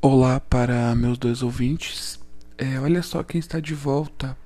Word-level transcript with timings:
Olá 0.00 0.38
para 0.38 0.94
meus 0.94 1.18
dois 1.18 1.42
ouvintes. 1.42 2.20
É, 2.56 2.78
olha 2.78 3.02
só 3.02 3.24
quem 3.24 3.40
está 3.40 3.58
de 3.58 3.74
volta. 3.74 4.38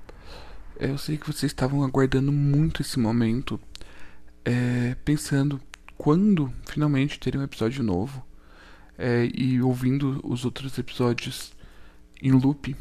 É, 0.80 0.88
eu 0.88 0.96
sei 0.96 1.18
que 1.18 1.26
vocês 1.26 1.52
estavam 1.52 1.84
aguardando 1.84 2.32
muito 2.32 2.80
esse 2.80 2.98
momento, 2.98 3.60
é, 4.46 4.96
pensando 5.04 5.60
quando 5.98 6.50
finalmente 6.64 7.20
teria 7.20 7.38
um 7.38 7.44
episódio 7.44 7.84
novo 7.84 8.24
é, 8.96 9.28
e 9.34 9.60
ouvindo 9.60 10.22
os 10.24 10.46
outros 10.46 10.78
episódios 10.78 11.52
em 12.22 12.32
loop, 12.32 12.74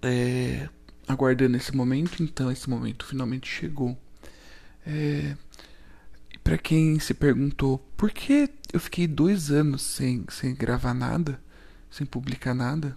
é, 0.00 0.68
aguardando 1.08 1.56
esse 1.56 1.74
momento. 1.74 2.22
Então, 2.22 2.52
esse 2.52 2.70
momento 2.70 3.04
finalmente 3.04 3.48
chegou. 3.48 3.98
É, 4.86 5.36
para 6.44 6.56
quem 6.56 7.00
se 7.00 7.14
perguntou 7.14 7.78
por 7.96 8.12
que 8.12 8.48
eu 8.72 8.78
fiquei 8.78 9.08
dois 9.08 9.50
anos 9.50 9.82
sem, 9.82 10.24
sem 10.30 10.54
gravar 10.54 10.94
nada, 10.94 11.47
sem 11.90 12.06
publicar 12.06 12.54
nada, 12.54 12.96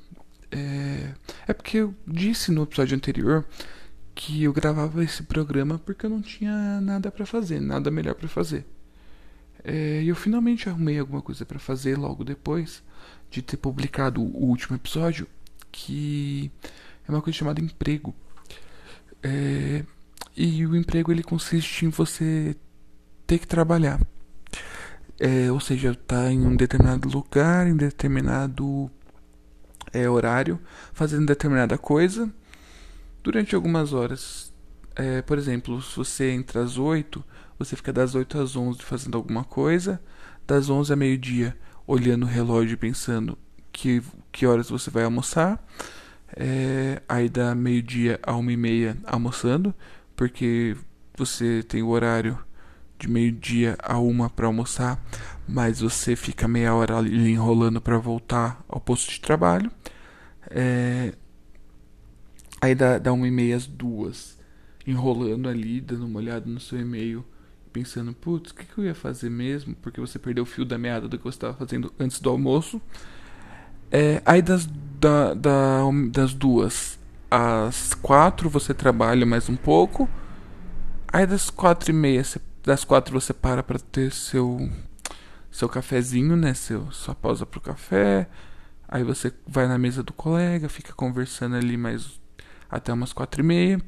é, 0.52 1.14
é 1.48 1.54
porque 1.54 1.78
eu 1.78 1.96
disse 2.06 2.52
no 2.52 2.64
episódio 2.64 2.96
anterior 2.96 3.46
que 4.14 4.44
eu 4.44 4.54
gravava 4.54 5.04
esse 5.04 5.24
programa 5.24 5.80
porque 5.80 6.06
eu 6.06 6.10
não 6.10 6.22
tinha 6.22 6.82
nada 6.82 7.10
para 7.10 7.26
fazer, 7.26 7.60
nada 7.60 7.90
melhor 7.90 8.16
para 8.16 8.28
fazer. 8.28 8.66
É, 9.64 10.02
e 10.04 10.08
eu 10.08 10.16
finalmente 10.16 10.68
arrumei 10.68 11.00
alguma 11.00 11.22
coisa 11.22 11.46
para 11.46 11.60
fazer 11.60 11.98
logo 11.98 12.24
depois 12.24 12.84
de 13.30 13.42
ter 13.42 13.58
publicado 13.58 14.22
o 14.22 14.46
último 14.46 14.76
episódio, 14.76 15.28
que 15.72 16.52
é 17.08 17.12
uma 17.12 17.22
coisa 17.22 17.38
chamada 17.40 17.62
emprego. 17.62 18.14
É, 19.24 19.86
e 20.36 20.66
o 20.66 20.76
emprego 20.76 21.12
ele 21.12 21.24
consiste 21.24 21.86
em 21.86 21.90
você 21.90 22.56
ter 23.26 23.40
que 23.40 23.48
trabalhar. 23.48 24.00
É, 25.24 25.52
ou 25.52 25.60
seja, 25.60 25.94
tá 25.94 26.32
em 26.32 26.44
um 26.44 26.56
determinado 26.56 27.08
lugar, 27.08 27.68
em 27.68 27.76
determinado 27.76 28.90
é, 29.94 30.10
horário, 30.10 30.60
fazendo 30.94 31.28
determinada 31.28 31.78
coisa 31.78 32.28
durante 33.22 33.54
algumas 33.54 33.94
horas. 33.94 34.52
É, 34.96 35.22
por 35.22 35.38
exemplo, 35.38 35.80
se 35.80 35.96
você 35.96 36.32
entra 36.32 36.64
às 36.64 36.80
8, 36.80 37.24
você 37.60 37.76
fica 37.76 37.94
das 37.94 38.16
8 38.16 38.40
às 38.40 38.56
11 38.56 38.80
fazendo 38.82 39.16
alguma 39.16 39.44
coisa, 39.44 40.02
das 40.48 40.72
11 40.72 40.92
a 40.92 40.96
meio-dia 40.96 41.56
olhando 41.86 42.24
o 42.24 42.30
relógio 42.30 42.74
e 42.74 42.78
pensando 42.78 43.38
que, 43.72 44.02
que 44.32 44.48
horas 44.48 44.72
você 44.72 44.90
vai 44.90 45.04
almoçar. 45.04 45.64
É, 46.36 47.00
aí 47.08 47.30
da 47.30 47.54
meio-dia 47.54 48.20
a 48.24 48.36
uma 48.36 48.52
e 48.52 48.58
meia 48.58 48.98
almoçando, 49.06 49.72
porque 50.16 50.76
você 51.16 51.62
tem 51.62 51.84
o 51.84 51.90
horário 51.90 52.40
de 53.02 53.10
meio-dia 53.10 53.76
a 53.82 53.98
uma 53.98 54.30
para 54.30 54.46
almoçar, 54.46 55.04
mas 55.48 55.82
você 55.82 56.16
fica 56.16 56.48
meia 56.48 56.74
hora 56.74 56.98
ali 56.98 57.32
enrolando 57.32 57.82
para 57.82 57.98
voltar 57.98 58.64
ao 58.70 58.80
posto 58.80 59.10
de 59.10 59.20
trabalho. 59.20 59.72
É... 60.50 61.14
Aí 62.62 62.76
dá, 62.76 63.00
dá 63.00 63.12
uma 63.12 63.28
e 63.28 63.32
meia 63.32 63.56
às 63.56 63.66
duas, 63.66 64.38
enrolando 64.86 65.50
ali, 65.50 65.82
dando 65.82 66.06
uma 66.06 66.20
olhada 66.20 66.48
no 66.48 66.60
seu 66.60 66.80
e-mail, 66.80 67.26
pensando, 67.74 68.14
putz, 68.14 68.52
o 68.52 68.56
que, 68.56 68.66
que 68.66 68.78
eu 68.78 68.86
ia 68.86 68.94
fazer 68.94 69.32
mesmo? 69.32 69.74
Porque 69.82 70.00
você 70.00 70.20
perdeu 70.20 70.44
o 70.44 70.48
fio 70.48 70.64
da 70.64 70.78
meada 70.78 71.08
do 71.08 71.18
que 71.18 71.24
você 71.24 71.38
estava 71.38 71.56
fazendo 71.56 71.92
antes 72.00 72.20
do 72.20 72.30
almoço. 72.30 72.80
É... 73.90 74.22
Aí 74.24 74.44
das, 74.44 74.68
da, 75.00 75.34
da, 75.34 75.82
das 76.12 76.36
duas 76.36 77.00
às 77.32 77.96
quatro 77.96 78.48
você 78.50 78.76
trabalha 78.76 79.26
mais 79.26 79.50
um 79.50 79.56
pouco. 79.56 80.08
Aí 81.12 81.26
das 81.26 81.50
quatro 81.50 81.90
e 81.90 81.94
meia 81.94 82.24
você 82.24 82.40
das 82.64 82.84
quatro 82.84 83.20
você 83.20 83.34
para 83.34 83.64
para 83.64 83.80
ter 83.80 84.12
seu 84.12 84.70
seu 85.52 85.68
cafezinho, 85.68 86.36
né? 86.36 86.54
Seu, 86.54 86.92
sua 86.92 87.14
pausa 87.14 87.46
pro 87.46 87.60
café. 87.60 88.28
Aí 88.88 89.04
você 89.04 89.34
vai 89.48 89.68
na 89.68 89.78
mesa 89.78 90.02
do 90.04 90.14
colega, 90.14 90.70
fica 90.70 90.94
conversando 90.94 91.56
ali 91.56 91.78
mais 91.78 92.20
até 92.70 92.94
umas 92.94 93.14
quatro 93.14 93.42
e 93.42 93.44
meia. 93.44 93.82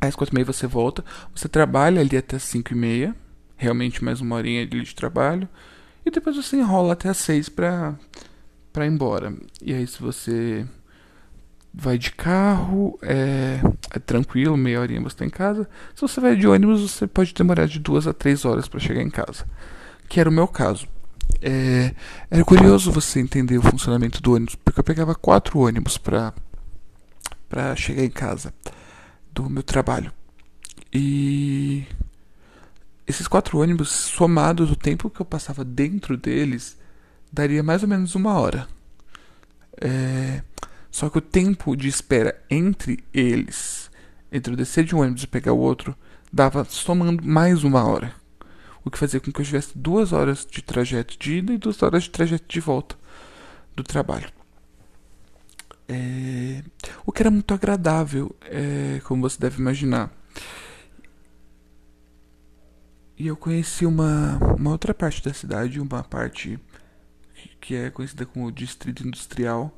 Às 0.00 0.14
quatro 0.14 0.34
e 0.34 0.36
meia 0.36 0.44
você 0.44 0.66
volta. 0.66 1.04
Você 1.34 1.48
trabalha 1.48 2.00
ali 2.00 2.16
até 2.16 2.36
as 2.36 2.42
cinco 2.42 2.72
e 2.72 2.76
meia. 2.76 3.14
Realmente 3.56 4.04
mais 4.04 4.20
uma 4.20 4.36
horinha 4.36 4.62
ali 4.62 4.82
de 4.82 4.94
trabalho. 4.94 5.48
E 6.04 6.10
depois 6.10 6.36
você 6.36 6.56
enrola 6.56 6.92
até 6.92 7.08
as 7.08 7.18
seis 7.18 7.48
pra, 7.48 7.96
pra 8.72 8.86
ir 8.86 8.90
embora. 8.90 9.34
E 9.60 9.74
aí 9.74 9.86
se 9.86 10.00
você 10.00 10.66
vai 11.80 11.96
de 11.96 12.10
carro, 12.10 12.98
é, 13.00 13.60
é 13.94 13.98
tranquilo, 14.00 14.56
meia 14.56 14.80
horinha 14.80 15.00
você 15.00 15.14
está 15.14 15.24
em 15.24 15.30
casa. 15.30 15.68
Se 15.94 16.00
você 16.00 16.20
vai 16.20 16.34
de 16.34 16.44
ônibus, 16.44 16.80
você 16.80 17.06
pode 17.06 17.32
demorar 17.32 17.66
de 17.66 17.78
duas 17.78 18.04
a 18.08 18.12
três 18.12 18.44
horas 18.44 18.66
para 18.66 18.80
chegar 18.80 19.00
em 19.00 19.08
casa, 19.08 19.46
que 20.08 20.18
era 20.18 20.28
o 20.28 20.32
meu 20.32 20.48
caso. 20.48 20.88
É, 21.40 21.94
era 22.28 22.44
curioso 22.44 22.90
você 22.90 23.20
entender 23.20 23.58
o 23.58 23.62
funcionamento 23.62 24.20
do 24.20 24.34
ônibus, 24.34 24.56
porque 24.56 24.80
eu 24.80 24.84
pegava 24.84 25.14
quatro 25.14 25.60
ônibus 25.60 25.96
para 25.96 26.34
para 27.48 27.74
chegar 27.76 28.04
em 28.04 28.10
casa 28.10 28.52
do 29.32 29.48
meu 29.48 29.62
trabalho. 29.62 30.12
E 30.92 31.86
esses 33.06 33.28
quatro 33.28 33.58
ônibus, 33.58 33.88
somados 33.88 34.70
o 34.70 34.76
tempo 34.76 35.08
que 35.08 35.20
eu 35.20 35.24
passava 35.24 35.64
dentro 35.64 36.16
deles, 36.16 36.76
daria 37.32 37.62
mais 37.62 37.82
ou 37.82 37.88
menos 37.88 38.14
uma 38.14 38.38
hora. 38.38 38.66
É, 39.80 40.42
só 40.90 41.08
que 41.10 41.18
o 41.18 41.22
tempo 41.22 41.76
de 41.76 41.88
espera 41.88 42.40
entre 42.50 43.04
eles, 43.12 43.90
entre 44.32 44.52
eu 44.52 44.56
descer 44.56 44.84
de 44.84 44.94
um 44.94 45.00
ônibus 45.00 45.22
e 45.22 45.26
pegar 45.26 45.52
o 45.52 45.58
outro, 45.58 45.96
dava 46.32 46.64
somando 46.64 47.24
mais 47.24 47.64
uma 47.64 47.84
hora. 47.84 48.14
O 48.84 48.90
que 48.90 48.98
fazia 48.98 49.20
com 49.20 49.30
que 49.30 49.40
eu 49.40 49.44
tivesse 49.44 49.76
duas 49.76 50.12
horas 50.12 50.46
de 50.50 50.62
trajeto 50.62 51.18
de 51.18 51.38
ida 51.38 51.52
e 51.52 51.58
duas 51.58 51.82
horas 51.82 52.04
de 52.04 52.10
trajeto 52.10 52.44
de 52.48 52.60
volta 52.60 52.96
do 53.76 53.82
trabalho. 53.82 54.30
É... 55.86 56.62
O 57.04 57.12
que 57.12 57.22
era 57.22 57.30
muito 57.30 57.52
agradável, 57.52 58.34
é... 58.42 59.00
como 59.04 59.22
você 59.22 59.38
deve 59.38 59.60
imaginar. 59.60 60.10
E 63.16 63.26
eu 63.26 63.36
conheci 63.36 63.84
uma, 63.84 64.38
uma 64.56 64.70
outra 64.70 64.94
parte 64.94 65.22
da 65.22 65.34
cidade, 65.34 65.80
uma 65.80 66.04
parte 66.04 66.58
que 67.60 67.74
é 67.74 67.90
conhecida 67.90 68.24
como 68.24 68.50
Distrito 68.52 69.06
Industrial, 69.06 69.76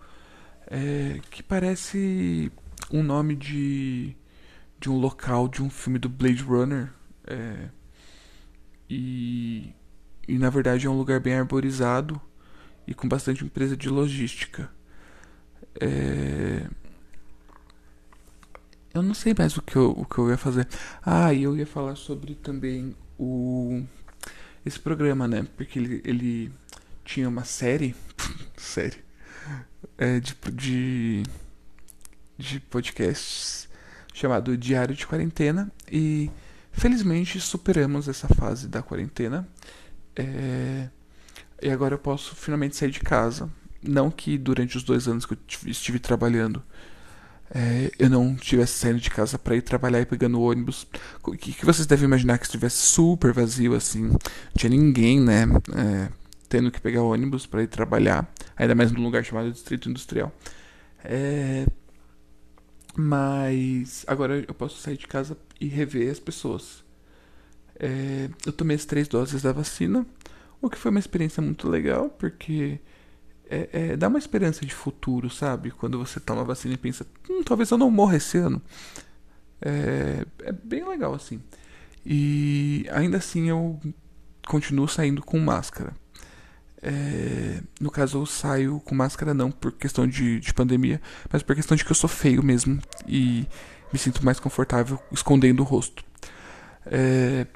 é, 0.71 1.21
que 1.31 1.43
parece 1.43 2.53
um 2.93 3.03
nome 3.03 3.35
de, 3.35 4.17
de 4.79 4.89
um 4.89 4.97
local 4.97 5.49
de 5.49 5.61
um 5.63 5.69
filme 5.69 5.99
do 5.99 6.09
Blade 6.09 6.43
Runner. 6.43 6.93
É, 7.27 7.69
e, 8.89 9.75
e 10.29 10.39
na 10.39 10.49
verdade 10.49 10.87
é 10.87 10.91
um 10.91 10.97
lugar 10.97 11.21
bem 11.21 11.35
arborizado 11.35 12.21
e 12.87 12.95
com 12.95 13.09
bastante 13.09 13.45
empresa 13.45 13.77
de 13.77 13.89
logística. 13.89 14.71
É, 15.81 16.69
eu 18.95 19.03
não 19.03 19.15
sei 19.15 19.35
mais 19.37 19.57
o 19.57 19.63
que 19.63 19.77
eu, 19.77 19.91
o 19.91 20.05
que 20.05 20.19
eu 20.19 20.31
ia 20.31 20.37
fazer. 20.37 20.69
Ah, 21.05 21.35
e 21.35 21.43
eu 21.43 21.57
ia 21.57 21.67
falar 21.67 21.97
sobre 21.97 22.37
também 22.37 22.95
o 23.19 23.83
esse 24.65 24.79
programa, 24.79 25.27
né? 25.27 25.47
Porque 25.57 25.79
ele, 25.79 26.03
ele 26.05 26.53
tinha 27.05 27.29
uma 27.29 27.45
série. 27.45 27.95
série 28.57 29.10
é, 29.99 30.21
de, 30.21 30.37
de, 30.53 31.23
de 32.39 32.61
podcasts 32.61 33.69
chamado 34.13 34.57
Diário 34.57 34.95
de 34.95 35.07
Quarentena 35.07 35.71
e 35.91 36.31
felizmente 36.73 37.41
superamos 37.41 38.09
essa 38.09 38.29
fase 38.29 38.69
da 38.69 38.83
quarentena 38.83 39.49
é, 40.17 40.89
e 41.63 41.71
agora 41.71 41.95
eu 41.95 41.99
posso 41.99 42.35
finalmente 42.35 42.77
sair 42.77 42.91
de 42.91 43.01
casa. 43.01 43.51
Não 43.83 44.11
que 44.11 44.37
durante 44.37 44.77
os 44.77 44.83
dois 44.83 45.09
anos 45.09 45.25
que 45.25 45.35
eu 45.35 45.39
estive 45.67 45.99
trabalhando 45.99 46.63
é, 47.53 47.91
eu 47.99 48.09
não 48.09 48.35
estivesse 48.35 48.75
saindo 48.75 49.01
de 49.01 49.11
casa 49.11 49.39
para 49.39 49.57
ir 49.57 49.63
trabalhar 49.63 50.01
e 50.01 50.07
pegando 50.07 50.41
ônibus. 50.41 50.87
O 51.23 51.33
que, 51.33 51.53
que, 51.53 51.67
vocês 51.67 51.87
devem 51.87 52.05
imaginar 52.05 52.39
que 52.39 52.45
estivesse 52.45 52.77
super 52.77 53.33
vazio 53.33 53.75
assim? 53.75 54.05
Não 54.05 54.19
tinha 54.57 54.71
ninguém, 54.71 55.21
né? 55.21 55.47
É, 55.75 56.09
tendo 56.49 56.71
que 56.71 56.81
pegar 56.81 57.03
ônibus 57.03 57.47
para 57.47 57.63
ir 57.63 57.67
trabalhar, 57.67 58.31
ainda 58.61 58.75
mais 58.75 58.93
num 58.93 59.03
lugar 59.03 59.25
chamado 59.25 59.51
Distrito 59.51 59.89
Industrial. 59.89 60.33
É... 61.05 61.67
Mas 62.97 64.05
agora 64.07 64.45
eu 64.47 64.55
posso 64.55 64.81
sair 64.81 64.97
de 64.97 65.07
casa 65.07 65.37
e 65.61 65.67
rever 65.67 66.11
as 66.11 66.21
pessoas. 66.21 66.85
É... 67.79 68.29
Eu 68.45 68.53
tomei 68.53 68.77
as 68.77 68.85
três 68.85 69.09
doses 69.09 69.43
da 69.43 69.53
vacina, 69.53 70.07
o 70.61 70.69
que 70.69 70.77
foi 70.77 70.91
uma 70.91 71.01
experiência 71.01 71.43
muito 71.43 71.69
legal, 71.69 72.11
porque 72.11 72.79
é, 73.49 73.69
é, 73.73 73.97
dá 73.97 74.09
uma 74.09 74.19
esperança 74.19 74.65
de 74.67 74.75
futuro, 74.75 75.31
sabe? 75.31 75.71
Quando 75.71 75.99
você 75.99 76.21
toma 76.21 76.43
a 76.43 76.45
vacina 76.45 76.75
e 76.75 76.79
pensa, 76.79 77.07
hum, 77.29 77.43
talvez 77.43 77.71
eu 77.71 77.79
não 77.79 77.91
morra 77.91 78.17
esse 78.17 78.37
ano. 78.37 78.61
É, 79.61 80.25
é 80.43 80.53
bem 80.53 80.87
legal 80.87 81.15
assim. 81.15 81.41
E 82.05 82.87
ainda 82.93 83.17
assim 83.17 83.49
eu 83.49 83.81
continuo 84.47 84.87
saindo 84.87 85.23
com 85.23 85.39
máscara. 85.39 85.95
É, 86.83 87.61
no 87.81 87.91
caso, 87.91 88.19
eu 88.19 88.27
saio 88.27 88.81
com 88.81 88.95
máscara 88.95 89.35
não 89.35 89.51
por 89.51 89.73
questão 89.73 90.07
de, 90.07 90.41
de 90.41 90.55
pandemia, 90.55 91.01
mas 91.31 91.43
por 91.43 91.55
questão 91.55 91.77
de 91.77 91.85
que 91.85 91.91
eu 91.91 91.97
sou 91.97 92.09
feio 92.09 92.43
mesmo 92.43 92.81
e 93.07 93.47
me 93.93 93.99
sinto 93.99 94.25
mais 94.25 94.41
confortável 94.41 94.99
escondendo 95.13 95.61
o 95.61 95.65
rosto. 95.65 96.05
É, 96.87 97.47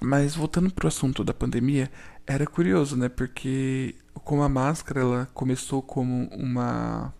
mas 0.00 0.34
voltando 0.34 0.72
pro 0.72 0.88
assunto 0.88 1.24
da 1.24 1.34
pandemia, 1.34 1.90
era 2.26 2.46
curioso, 2.46 2.96
né? 2.96 3.08
Porque 3.08 3.94
como 4.24 4.42
a 4.42 4.48
máscara 4.48 5.00
ela 5.00 5.28
começou 5.32 5.82
como 5.82 6.28
uma 6.28 7.14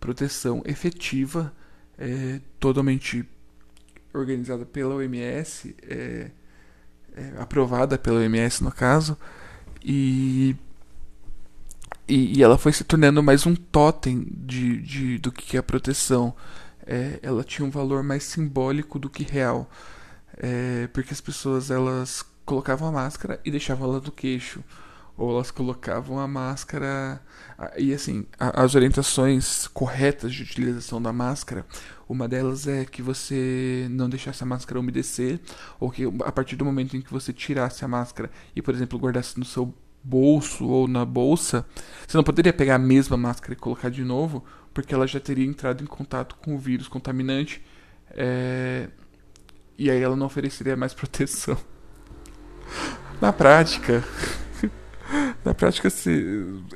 proteção 0.00 0.62
efetiva, 0.64 1.52
é, 1.96 2.40
totalmente 2.58 3.28
organizada 4.12 4.64
pela 4.64 4.94
OMS, 4.94 5.74
é, 5.82 6.30
é, 7.14 7.32
aprovada 7.38 7.98
pela 7.98 8.20
OMS 8.20 8.62
no 8.62 8.72
caso, 8.72 9.16
e, 9.82 10.56
e, 12.06 12.38
e, 12.38 12.42
ela 12.42 12.58
foi 12.58 12.72
se 12.72 12.84
tornando 12.84 13.22
mais 13.22 13.46
um 13.46 13.54
totem 13.54 14.26
de, 14.30 14.80
de, 14.82 15.18
do 15.18 15.30
que 15.32 15.56
é 15.56 15.60
a 15.60 15.62
proteção. 15.62 16.34
É, 16.86 17.18
ela 17.22 17.44
tinha 17.44 17.66
um 17.66 17.70
valor 17.70 18.02
mais 18.02 18.24
simbólico 18.24 18.98
do 18.98 19.10
que 19.10 19.22
real, 19.22 19.70
é, 20.36 20.88
porque 20.88 21.12
as 21.12 21.20
pessoas 21.20 21.70
elas 21.70 22.24
colocavam 22.44 22.88
a 22.88 22.92
máscara 22.92 23.40
e 23.44 23.50
deixavam 23.50 23.88
ela 23.88 24.00
do 24.00 24.10
queixo 24.10 24.64
ou 25.18 25.32
elas 25.32 25.50
colocavam 25.50 26.20
a 26.20 26.28
máscara 26.28 27.20
e 27.76 27.92
assim 27.92 28.24
as 28.38 28.76
orientações 28.76 29.66
corretas 29.66 30.32
de 30.32 30.44
utilização 30.44 31.02
da 31.02 31.12
máscara 31.12 31.66
uma 32.08 32.28
delas 32.28 32.68
é 32.68 32.84
que 32.84 33.02
você 33.02 33.88
não 33.90 34.08
deixasse 34.08 34.44
a 34.44 34.46
máscara 34.46 34.78
umedecer 34.78 35.40
ou 35.80 35.90
que 35.90 36.04
a 36.24 36.30
partir 36.30 36.54
do 36.54 36.64
momento 36.64 36.96
em 36.96 37.02
que 37.02 37.12
você 37.12 37.32
tirasse 37.32 37.84
a 37.84 37.88
máscara 37.88 38.30
e 38.54 38.62
por 38.62 38.72
exemplo 38.72 38.98
guardasse 38.98 39.38
no 39.38 39.44
seu 39.44 39.74
bolso 40.04 40.64
ou 40.64 40.86
na 40.86 41.04
bolsa 41.04 41.66
você 42.06 42.16
não 42.16 42.24
poderia 42.24 42.52
pegar 42.52 42.76
a 42.76 42.78
mesma 42.78 43.16
máscara 43.16 43.54
e 43.54 43.56
colocar 43.56 43.90
de 43.90 44.04
novo 44.04 44.44
porque 44.72 44.94
ela 44.94 45.08
já 45.08 45.18
teria 45.18 45.44
entrado 45.44 45.82
em 45.82 45.86
contato 45.86 46.36
com 46.36 46.54
o 46.54 46.58
vírus 46.58 46.86
contaminante 46.86 47.60
é... 48.10 48.88
e 49.76 49.90
aí 49.90 50.00
ela 50.00 50.14
não 50.14 50.26
ofereceria 50.26 50.76
mais 50.76 50.94
proteção. 50.94 51.58
Na 53.20 53.32
prática 53.32 54.04
na 55.44 55.54
prática, 55.54 55.88
se, 55.88 56.10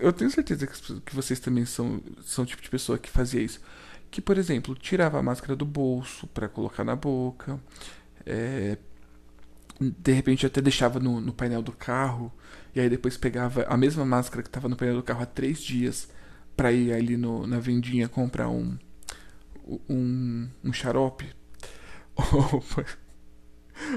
eu 0.00 0.12
tenho 0.12 0.30
certeza 0.30 0.66
que, 0.66 1.14
vocês 1.14 1.40
também 1.40 1.64
são, 1.64 2.00
são 2.24 2.44
o 2.44 2.46
tipo 2.46 2.62
de 2.62 2.70
pessoa 2.70 2.98
que 2.98 3.10
fazia 3.10 3.42
isso. 3.42 3.60
Que, 4.10 4.20
por 4.20 4.38
exemplo, 4.38 4.74
tirava 4.74 5.18
a 5.18 5.22
máscara 5.22 5.56
do 5.56 5.64
bolso 5.64 6.26
para 6.28 6.48
colocar 6.48 6.84
na 6.84 6.94
boca. 6.94 7.58
É, 8.24 8.76
de 9.80 10.12
repente 10.12 10.46
até 10.46 10.60
deixava 10.60 11.00
no, 11.00 11.20
no, 11.20 11.32
painel 11.32 11.62
do 11.62 11.72
carro. 11.72 12.32
E 12.74 12.80
aí 12.80 12.88
depois 12.88 13.16
pegava 13.16 13.64
a 13.64 13.76
mesma 13.76 14.04
máscara 14.04 14.42
que 14.42 14.48
estava 14.48 14.68
no 14.68 14.76
painel 14.76 14.96
do 14.96 15.02
carro 15.02 15.22
há 15.22 15.26
três 15.26 15.60
dias 15.60 16.08
para 16.56 16.72
ir 16.72 16.92
ali 16.92 17.16
no, 17.16 17.46
na 17.46 17.58
vendinha 17.58 18.08
comprar 18.08 18.48
um, 18.48 18.76
um, 19.88 20.48
um 20.62 20.72
xarope. 20.72 21.26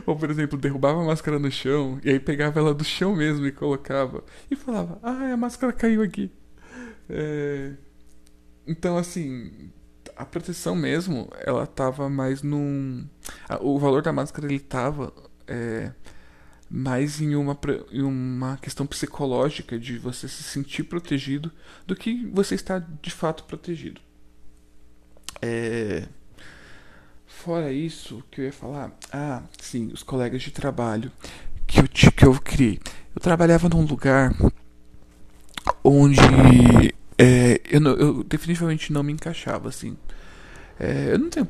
por 0.06 0.30
exemplo, 0.30 0.58
derrubava 0.58 1.02
a 1.02 1.06
máscara 1.06 1.40
no 1.40 1.52
chão 1.52 2.00
e 2.04 2.10
aí 2.10 2.20
pegava 2.20 2.60
ela 2.60 2.74
do 2.74 2.84
chão 2.84 3.16
mesmo 3.16 3.46
e 3.46 3.52
colocava. 3.52 4.24
E 4.50 4.56
falava, 4.56 5.00
ah, 5.02 5.34
a 5.34 5.38
máscara 5.38 5.74
caiu 5.74 6.02
aqui. 6.02 6.32
É... 7.10 7.74
Então, 8.68 8.98
assim, 8.98 9.72
a 10.16 10.26
proteção 10.26 10.76
mesmo, 10.76 11.30
ela 11.40 11.68
tava 11.68 12.10
mais 12.10 12.42
num. 12.42 13.08
O 13.62 13.78
valor 13.80 14.02
da 14.02 14.12
máscara 14.12 14.48
ele 14.48 14.60
tava 14.60 15.14
é... 15.48 15.92
mais 16.70 17.22
em 17.22 17.36
uma, 17.36 17.58
em 17.92 18.02
uma 18.02 18.58
questão 18.58 18.86
psicológica 18.86 19.78
de 19.78 19.98
você 19.98 20.28
se 20.28 20.44
sentir 20.44 20.84
protegido 20.84 21.52
do 21.86 21.96
que 21.96 22.26
você 22.28 22.56
estar 22.56 22.80
de 23.02 23.12
fato 23.12 23.44
protegido. 23.44 24.02
É. 25.42 26.08
Fora 27.46 27.72
isso, 27.72 28.24
que 28.32 28.42
eu 28.42 28.46
ia 28.46 28.52
falar, 28.52 28.92
ah, 29.14 29.44
sim, 29.62 29.92
os 29.94 30.02
colegas 30.02 30.42
de 30.42 30.50
trabalho 30.50 31.12
que 31.68 31.80
eu, 31.80 31.88
que 32.12 32.26
eu 32.26 32.34
criei. 32.42 32.80
Eu 33.16 33.22
trabalhava 33.22 33.70
num 33.70 33.86
lugar 33.86 34.36
onde 35.84 36.18
é, 37.20 37.62
eu, 37.70 37.84
eu, 37.84 38.24
definitivamente 38.24 38.92
não 38.92 39.04
me 39.04 39.14
encaixava, 39.14 39.70
assim. 39.70 39.96
É, 40.80 41.14
eu 41.14 41.20
não 41.20 41.30
tenho 41.30 41.48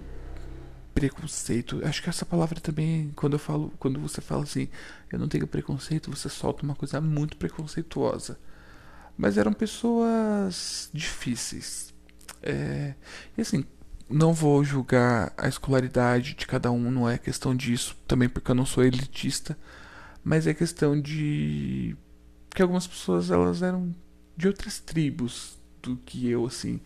preconceito. 0.93 1.79
Acho 1.85 2.03
que 2.03 2.09
essa 2.09 2.25
palavra 2.25 2.59
também, 2.59 3.13
quando 3.15 3.35
eu 3.35 3.39
falo, 3.39 3.71
quando 3.79 3.97
você 3.97 4.19
fala 4.19 4.43
assim, 4.43 4.67
eu 5.09 5.17
não 5.17 5.29
tenho 5.29 5.47
preconceito, 5.47 6.11
você 6.11 6.27
solta 6.27 6.63
uma 6.63 6.75
coisa 6.75 6.99
muito 6.99 7.37
preconceituosa. 7.37 8.37
Mas 9.17 9.37
eram 9.37 9.53
pessoas 9.53 10.89
difíceis. 10.93 11.93
É, 12.43 12.95
e 13.37 13.41
assim, 13.41 13.63
não 14.09 14.33
vou 14.33 14.63
julgar 14.63 15.33
a 15.37 15.47
escolaridade 15.47 16.35
de 16.35 16.45
cada 16.45 16.71
um, 16.71 16.91
não 16.91 17.09
é 17.09 17.17
questão 17.17 17.55
disso, 17.55 17.97
também 18.07 18.29
porque 18.29 18.51
eu 18.51 18.55
não 18.55 18.65
sou 18.65 18.83
elitista, 18.83 19.57
mas 20.23 20.47
é 20.47 20.53
questão 20.53 20.99
de 20.99 21.95
que 22.49 22.61
algumas 22.61 22.87
pessoas 22.87 23.31
elas 23.31 23.61
eram 23.61 23.93
de 24.37 24.47
outras 24.47 24.79
tribos 24.79 25.57
do 25.81 25.97
que 25.97 26.29
eu, 26.29 26.45
assim. 26.45 26.79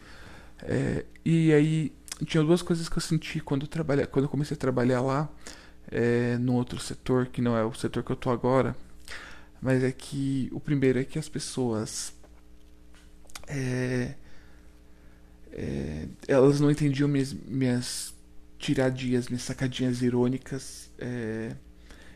É, 0.61 1.05
e 1.23 1.53
aí 1.53 1.93
tinha 2.25 2.43
duas 2.43 2.61
coisas 2.61 2.89
que 2.89 2.97
eu 2.97 3.01
senti 3.01 3.39
quando 3.39 3.63
eu, 3.63 3.67
trabalha, 3.67 4.05
quando 4.07 4.25
eu 4.25 4.29
comecei 4.29 4.55
a 4.55 4.59
trabalhar 4.59 5.01
lá, 5.01 5.29
é, 5.91 6.37
no 6.37 6.53
outro 6.55 6.79
setor, 6.79 7.27
que 7.27 7.41
não 7.41 7.57
é 7.57 7.63
o 7.63 7.73
setor 7.73 8.03
que 8.03 8.11
eu 8.11 8.15
tô 8.15 8.29
agora, 8.29 8.75
mas 9.61 9.83
é 9.83 9.91
que 9.91 10.49
o 10.51 10.59
primeiro 10.59 10.99
é 10.99 11.03
que 11.03 11.19
as 11.19 11.29
pessoas. 11.29 12.13
É, 13.47 14.13
é, 15.51 16.07
elas 16.27 16.59
não 16.59 16.69
entendiam 16.69 17.07
minhas, 17.07 17.33
minhas 17.33 18.13
minhas 19.29 19.43
sacadinhas 19.43 20.01
irônicas. 20.01 20.91
É, 20.97 21.55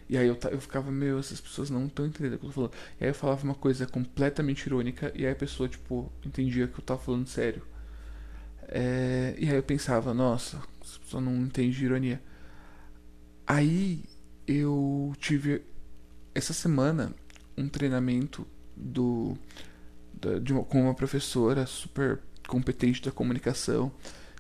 e 0.10 0.18
aí 0.18 0.28
eu, 0.28 0.38
eu 0.52 0.60
ficava, 0.60 0.92
meu, 0.92 1.18
essas 1.20 1.40
pessoas 1.40 1.70
não 1.70 1.86
estão 1.88 2.06
entendendo 2.06 2.36
o 2.36 2.40
que 2.40 2.46
eu 2.46 2.50
tô 2.50 2.54
falando. 2.54 2.74
E 3.00 3.04
aí 3.04 3.10
eu 3.10 3.16
falava 3.16 3.44
uma 3.44 3.56
coisa 3.56 3.86
completamente 3.88 4.66
irônica 4.66 5.12
e 5.16 5.26
aí 5.26 5.32
a 5.32 5.36
pessoa, 5.36 5.68
tipo, 5.70 6.12
entendia 6.26 6.68
que 6.68 6.80
eu 6.80 6.84
tava 6.84 7.00
falando 7.02 7.28
sério. 7.28 7.64
É, 8.68 9.36
e 9.38 9.50
aí 9.50 9.56
eu 9.56 9.64
pensava, 9.64 10.14
nossa, 10.14 10.62
essa 10.84 11.00
pessoa 11.00 11.22
não 11.22 11.36
entende 11.38 11.84
ironia. 11.84 12.22
Aí 13.48 14.04
eu 14.48 15.14
tive 15.20 15.62
essa 16.36 16.54
semana 16.54 17.14
um 17.58 17.68
treinamento 17.68 18.48
do 18.76 19.38
de 20.42 20.54
uma, 20.54 20.64
com 20.64 20.84
uma 20.84 20.94
professora 20.94 21.66
super 21.66 22.22
competente 22.48 23.02
da 23.02 23.12
comunicação 23.12 23.92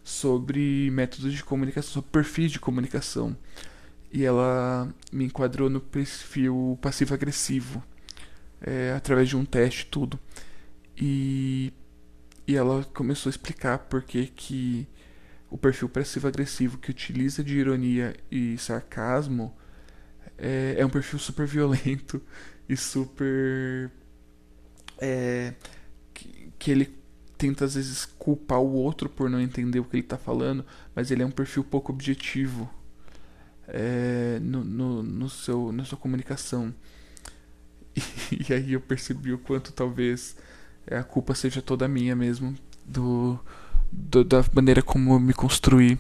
sobre 0.04 0.92
métodos 0.92 1.34
de 1.34 1.44
comunicação, 1.44 1.94
sobre 1.94 2.12
perfis 2.12 2.52
de 2.52 2.60
comunicação. 2.60 3.36
E 4.12 4.24
ela 4.24 4.94
me 5.12 5.26
enquadrou 5.26 5.70
no 5.70 5.80
perfil 5.80 6.78
passivo-agressivo, 6.82 7.84
é, 8.62 8.94
através 8.96 9.30
de 9.30 9.38
um 9.38 9.46
teste 9.46 9.86
tudo. 9.88 10.20
E, 10.96 11.74
e 12.48 12.56
ela 12.56 12.84
começou 12.94 13.30
a 13.30 13.32
explicar 13.32 13.80
por 13.80 14.04
que, 14.04 14.28
que 14.28 14.88
o 15.50 15.58
perfil 15.58 15.90
passivo-agressivo 15.90 16.78
que 16.78 16.92
utiliza 16.92 17.44
de 17.44 17.58
ironia 17.58 18.16
e 18.30 18.58
sarcasmo 18.58 19.56
é, 20.38 20.76
é 20.78 20.86
um 20.86 20.90
perfil 20.90 21.20
super 21.20 21.48
violento 21.48 22.22
e 22.68 22.76
super. 22.76 23.92
É, 25.00 25.54
que, 26.14 26.52
que 26.60 26.72
ele 26.72 27.03
tenta 27.44 27.66
às 27.66 27.76
vezes 27.76 28.06
culpar 28.06 28.62
o 28.62 28.72
outro 28.72 29.10
por 29.10 29.30
não 29.30 29.42
entender 29.42 29.82
o 29.82 29.84
que 29.84 29.98
ele 29.98 30.04
está 30.04 30.18
falando, 30.18 30.66
mas 30.96 31.12
ele 31.12 31.24
é 31.24 31.26
um 31.26 31.32
perfil 31.32 31.62
pouco 31.62 31.92
objetivo 31.92 32.70
é, 33.68 34.40
no, 34.42 34.64
no, 34.64 35.04
no, 35.04 35.30
seu, 35.30 35.74
na 35.74 35.84
sua 35.84 35.98
comunicação. 35.98 36.74
E, 37.94 38.02
e, 38.50 38.54
aí 38.54 38.72
eu 38.72 38.80
percebi 38.80 39.34
o 39.34 39.38
quanto 39.38 39.74
talvez 39.74 40.38
a 40.90 41.04
culpa 41.04 41.36
seja 41.36 41.62
toda 41.62 41.86
minha 41.86 42.16
mesmo, 42.16 42.56
do, 42.86 43.38
do, 43.92 44.24
da 44.24 44.42
maneira 44.54 44.82
como 44.82 45.14
eu 45.14 45.20
me 45.20 45.34
construí 45.34 46.00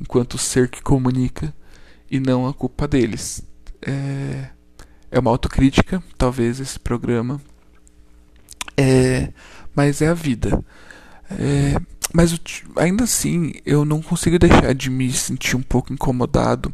enquanto 0.00 0.38
ser 0.38 0.68
que 0.68 0.80
comunica, 0.80 1.52
e 2.08 2.20
não 2.20 2.46
a 2.46 2.54
culpa 2.54 2.86
deles. 2.86 3.42
É, 3.82 4.50
é 5.10 5.18
uma 5.18 5.32
autocrítica, 5.32 6.00
talvez, 6.16 6.60
esse 6.60 6.78
programa. 6.78 7.40
É, 8.76 9.32
mas 9.74 10.00
é 10.02 10.08
a 10.08 10.14
vida. 10.14 10.62
É, 11.30 11.74
mas 12.12 12.38
ainda 12.76 13.04
assim, 13.04 13.52
eu 13.64 13.84
não 13.84 14.00
consigo 14.00 14.38
deixar 14.38 14.74
de 14.74 14.90
me 14.90 15.12
sentir 15.12 15.56
um 15.56 15.62
pouco 15.62 15.92
incomodado 15.92 16.72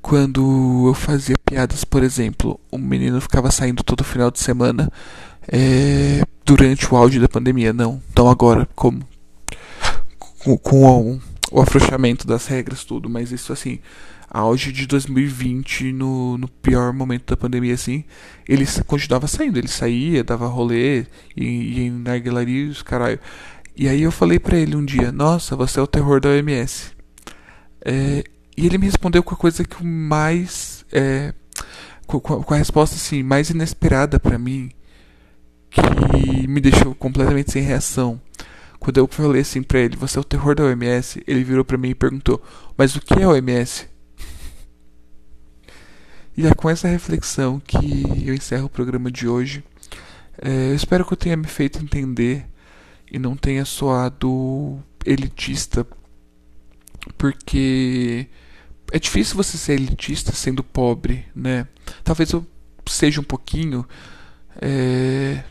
quando 0.00 0.86
eu 0.88 0.94
fazia 0.94 1.34
piadas, 1.44 1.84
por 1.84 2.02
exemplo, 2.02 2.58
um 2.72 2.78
menino 2.78 3.20
ficava 3.20 3.50
saindo 3.50 3.82
todo 3.82 4.04
final 4.04 4.30
de 4.30 4.38
semana 4.38 4.90
é, 5.48 6.22
durante 6.44 6.92
o 6.92 6.96
auge 6.96 7.18
da 7.18 7.28
pandemia, 7.28 7.72
não, 7.72 8.00
não 8.16 8.28
agora, 8.28 8.68
como? 8.74 9.00
Com, 10.38 10.56
com 10.56 11.20
o, 11.50 11.60
afrouxamento 11.60 12.26
das 12.26 12.46
regras, 12.46 12.84
tudo, 12.84 13.08
mas 13.08 13.32
isso 13.32 13.52
assim, 13.52 13.78
auge 14.30 14.72
de 14.72 14.86
2020, 14.86 15.92
no, 15.92 16.38
no 16.38 16.48
pior 16.48 16.92
momento 16.92 17.30
da 17.30 17.36
pandemia, 17.36 17.74
assim, 17.74 18.04
ele 18.48 18.66
continuava 18.86 19.26
saindo, 19.26 19.58
ele 19.58 19.68
saía, 19.68 20.24
dava 20.24 20.46
rolê, 20.46 21.06
e 21.36 21.80
em 21.80 21.90
narguilarias, 21.90 22.82
caralho. 22.82 23.18
E 23.76 23.88
aí 23.88 24.02
eu 24.02 24.10
falei 24.10 24.38
para 24.38 24.56
ele 24.56 24.74
um 24.74 24.84
dia, 24.84 25.12
nossa, 25.12 25.54
você 25.54 25.78
é 25.78 25.82
o 25.82 25.86
terror 25.86 26.20
da 26.20 26.30
OMS. 26.30 26.90
É, 27.84 28.24
e 28.56 28.66
ele 28.66 28.76
me 28.76 28.86
respondeu 28.86 29.22
com 29.22 29.34
a 29.34 29.38
coisa 29.38 29.62
que 29.62 29.84
mais. 29.84 30.84
É, 30.90 31.32
com, 32.06 32.18
com, 32.18 32.54
a 32.54 32.56
resposta 32.56 32.96
assim, 32.96 33.22
mais 33.22 33.50
inesperada 33.50 34.18
para 34.18 34.36
mim 34.38 34.70
que 35.70 36.48
me 36.48 36.60
deixou 36.60 36.94
completamente 36.94 37.52
sem 37.52 37.62
reação. 37.62 38.20
Quando 38.78 38.98
eu 38.98 39.08
falei 39.08 39.42
assim 39.42 39.62
pra 39.62 39.80
ele, 39.80 39.96
você 39.96 40.18
é 40.18 40.20
o 40.20 40.24
terror 40.24 40.54
da 40.54 40.64
OMS, 40.64 41.22
ele 41.26 41.42
virou 41.42 41.64
pra 41.64 41.76
mim 41.76 41.90
e 41.90 41.94
perguntou, 41.94 42.42
mas 42.76 42.94
o 42.94 43.00
que 43.00 43.14
é 43.14 43.26
OMS? 43.26 43.88
E 46.36 46.46
é 46.46 46.54
com 46.54 46.70
essa 46.70 46.86
reflexão 46.86 47.58
que 47.58 48.04
eu 48.24 48.32
encerro 48.32 48.66
o 48.66 48.70
programa 48.70 49.10
de 49.10 49.26
hoje. 49.26 49.64
É, 50.40 50.70
eu 50.70 50.74
espero 50.76 51.04
que 51.04 51.12
eu 51.12 51.16
tenha 51.16 51.36
me 51.36 51.48
feito 51.48 51.82
entender 51.82 52.46
e 53.10 53.18
não 53.18 53.36
tenha 53.36 53.64
soado 53.64 54.80
elitista, 55.04 55.84
porque 57.16 58.28
é 58.92 58.98
difícil 58.98 59.36
você 59.36 59.58
ser 59.58 59.72
elitista 59.72 60.32
sendo 60.32 60.62
pobre, 60.62 61.26
né? 61.34 61.66
Talvez 62.04 62.30
eu 62.30 62.46
seja 62.86 63.20
um 63.20 63.24
pouquinho, 63.24 63.84
é... 64.60 65.42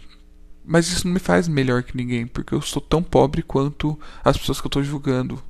mas 0.67 0.89
isso 0.89 1.07
não 1.07 1.13
me 1.13 1.19
faz 1.19 1.47
melhor 1.47 1.81
que 1.81 1.95
ninguém, 1.95 2.27
porque 2.27 2.53
eu 2.53 2.61
sou 2.61 2.81
tão 2.81 3.01
pobre 3.01 3.41
quanto 3.41 3.97
as 4.21 4.37
pessoas 4.37 4.59
que 4.59 4.67
eu 4.67 4.69
estou 4.69 4.83
julgando. 4.83 5.41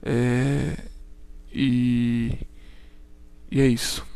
É... 0.00 0.76
E... 1.52 2.38
e 3.50 3.60
é 3.60 3.66
isso. 3.66 4.06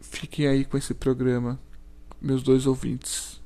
Fiquem 0.00 0.48
aí 0.48 0.64
com 0.64 0.76
esse 0.76 0.92
programa, 0.92 1.56
meus 2.20 2.42
dois 2.42 2.66
ouvintes. 2.66 3.40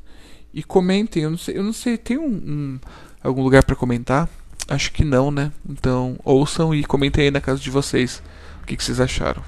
E 0.53 0.63
comentem, 0.63 1.25
eu 1.25 1.31
não 1.31 1.39
sei, 1.39 1.59
eu 1.59 1.63
não 1.63 1.73
sei, 1.75 1.99
tem 1.99 2.17
um, 2.17 2.27
um 2.27 2.81
algum 3.23 3.43
lugar 3.43 3.63
para 3.65 3.77
comentar? 3.77 4.31
Acho 4.67 4.93
que 4.93 5.05
não, 5.05 5.31
né? 5.31 5.53
Então 5.69 6.19
ouçam 6.25 6.75
e 6.75 6.85
comentem 6.85 7.25
aí 7.25 7.31
na 7.31 7.41
casa 7.41 7.61
de 7.61 7.71
vocês 7.71 8.23
o 8.63 8.67
que, 8.67 8.77
que 8.77 8.85
vocês 8.85 8.99
acharam. 8.99 9.43